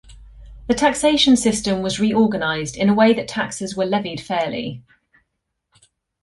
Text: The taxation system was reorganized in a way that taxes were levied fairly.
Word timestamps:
The 0.65 0.73
taxation 0.73 1.37
system 1.37 1.83
was 1.83 1.99
reorganized 1.99 2.75
in 2.75 2.89
a 2.89 2.93
way 2.95 3.13
that 3.13 3.27
taxes 3.27 3.75
were 3.75 3.85
levied 3.85 4.19
fairly. 4.19 4.81